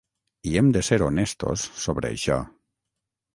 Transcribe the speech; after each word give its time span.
I 0.51 0.53
hem 0.61 0.71
de 0.77 0.81
ser 0.87 0.97
honestos 1.07 1.67
sobre 1.83 2.11
això. 2.13 2.39